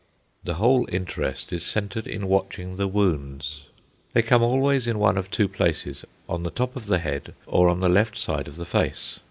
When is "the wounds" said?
2.77-3.65